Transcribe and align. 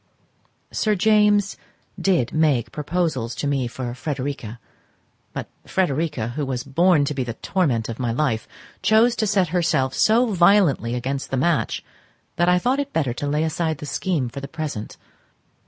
Sir 0.71 0.95
James 0.95 1.57
did 2.01 2.33
make 2.33 2.71
proposals 2.71 3.35
to 3.35 3.45
me 3.45 3.67
for 3.67 3.93
Frederica; 3.93 4.59
but 5.31 5.47
Frederica, 5.67 6.29
who 6.29 6.43
was 6.43 6.63
born 6.63 7.05
to 7.05 7.13
be 7.13 7.23
the 7.23 7.35
torment 7.35 7.87
of 7.87 7.99
my 7.99 8.11
life, 8.11 8.47
chose 8.81 9.15
to 9.17 9.27
set 9.27 9.49
herself 9.49 9.93
so 9.93 10.33
violently 10.33 10.95
against 10.95 11.29
the 11.29 11.37
match 11.37 11.83
that 12.37 12.49
I 12.49 12.57
thought 12.57 12.79
it 12.79 12.93
better 12.93 13.13
to 13.13 13.27
lay 13.27 13.43
aside 13.43 13.77
the 13.77 13.85
scheme 13.85 14.27
for 14.27 14.39
the 14.39 14.47
present. 14.47 14.97